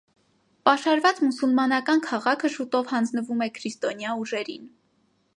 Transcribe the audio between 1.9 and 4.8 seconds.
քաղաքը շուտով հանձնվում է քրիստոնյա ուժերին։